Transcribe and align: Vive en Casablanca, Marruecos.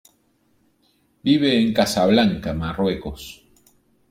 Vive 1.21 1.61
en 1.61 1.75
Casablanca, 1.75 2.53
Marruecos. 2.55 3.45